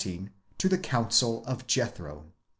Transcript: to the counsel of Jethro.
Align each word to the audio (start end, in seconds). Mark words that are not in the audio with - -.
to 0.57 0.67
the 0.67 0.79
counsel 0.79 1.43
of 1.45 1.67
Jethro. 1.67 2.33